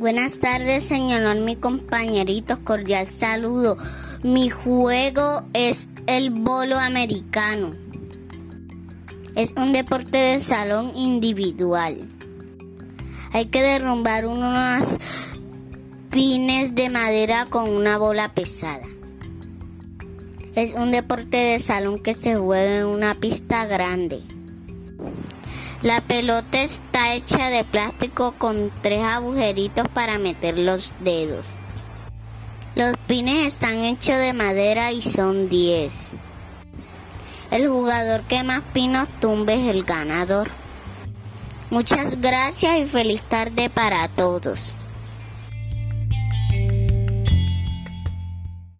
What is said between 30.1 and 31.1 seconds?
meter los